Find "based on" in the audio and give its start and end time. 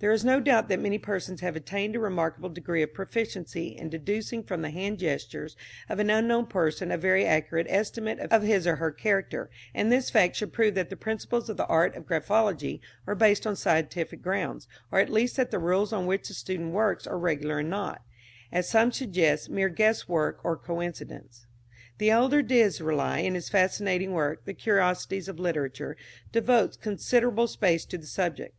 13.14-13.54